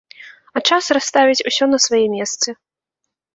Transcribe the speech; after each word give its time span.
А 0.55 0.61
час 0.69 0.85
расставіць 0.97 1.45
усё 1.51 1.67
на 1.75 1.81
свае 1.87 2.01
месцы. 2.15 2.49